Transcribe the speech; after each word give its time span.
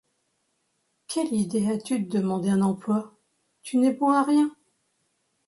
Quelle 1.05 1.31
idée 1.31 1.69
as-tu 1.69 1.99
de 1.99 2.09
demander 2.09 2.49
un 2.49 2.63
emploi? 2.63 3.13
tu 3.61 3.77
n’es 3.77 3.93
bon 3.93 4.09
à 4.09 4.23
rien. 4.23 4.49